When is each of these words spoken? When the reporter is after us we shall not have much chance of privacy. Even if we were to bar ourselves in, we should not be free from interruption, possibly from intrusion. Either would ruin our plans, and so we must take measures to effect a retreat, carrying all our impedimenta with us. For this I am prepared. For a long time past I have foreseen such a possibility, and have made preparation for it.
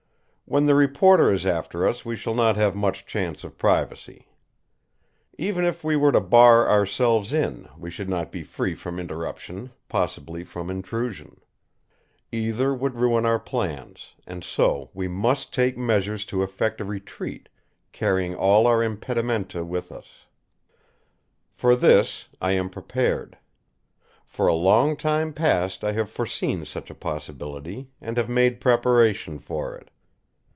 When 0.45 0.65
the 0.65 0.75
reporter 0.75 1.31
is 1.31 1.45
after 1.45 1.87
us 1.87 2.03
we 2.03 2.17
shall 2.17 2.35
not 2.35 2.57
have 2.57 2.75
much 2.75 3.05
chance 3.05 3.45
of 3.45 3.57
privacy. 3.57 4.27
Even 5.37 5.63
if 5.63 5.81
we 5.81 5.95
were 5.95 6.11
to 6.11 6.19
bar 6.19 6.67
ourselves 6.69 7.31
in, 7.31 7.69
we 7.77 7.89
should 7.89 8.09
not 8.09 8.33
be 8.33 8.43
free 8.43 8.75
from 8.75 8.99
interruption, 8.99 9.71
possibly 9.87 10.43
from 10.43 10.69
intrusion. 10.69 11.39
Either 12.33 12.73
would 12.73 12.95
ruin 12.95 13.25
our 13.25 13.39
plans, 13.39 14.13
and 14.27 14.43
so 14.43 14.89
we 14.93 15.07
must 15.07 15.53
take 15.53 15.77
measures 15.77 16.25
to 16.25 16.43
effect 16.43 16.81
a 16.81 16.83
retreat, 16.83 17.47
carrying 17.93 18.35
all 18.35 18.67
our 18.67 18.83
impedimenta 18.83 19.63
with 19.63 19.89
us. 19.89 20.25
For 21.53 21.77
this 21.77 22.27
I 22.41 22.51
am 22.51 22.69
prepared. 22.69 23.37
For 24.25 24.47
a 24.47 24.53
long 24.53 24.97
time 24.97 25.31
past 25.31 25.85
I 25.85 25.93
have 25.93 26.09
foreseen 26.11 26.65
such 26.65 26.89
a 26.89 26.93
possibility, 26.95 27.87
and 28.01 28.17
have 28.17 28.27
made 28.27 28.59
preparation 28.59 29.39
for 29.39 29.77
it. 29.77 29.87